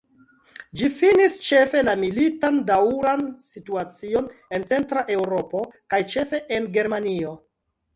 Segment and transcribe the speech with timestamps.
[0.79, 7.43] Ĝi finis ĉefe la militan daŭran situacion en Centra Eŭropo kaj ĉefe en Germanio.